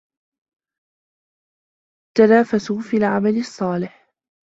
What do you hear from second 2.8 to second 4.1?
فِي الْعَمَلِ الصَّالِحِ.